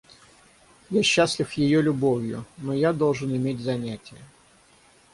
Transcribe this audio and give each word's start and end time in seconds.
Я 0.89 1.03
счастлив 1.03 1.51
ее 1.53 1.79
любовью, 1.79 2.43
но 2.57 2.73
я 2.73 2.91
должен 2.91 3.35
иметь 3.35 3.59
занятия. 3.59 4.17